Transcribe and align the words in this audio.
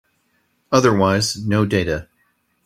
Otherwise, 0.71 1.37
no 1.45 1.63
data. 1.63 2.07